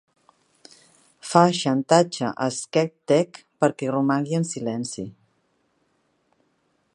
Fa 1.31 1.43
xantatge 1.59 2.27
a 2.45 2.47
skekTek 2.59 3.31
perquè 3.65 3.85
romangui 3.97 4.35
en 4.39 4.49
silenci. 4.53 5.05